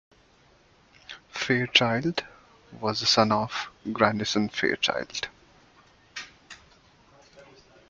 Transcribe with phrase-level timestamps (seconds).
[1.29, 2.23] Fairchild
[2.79, 5.27] was the son of Grandison Fairchild.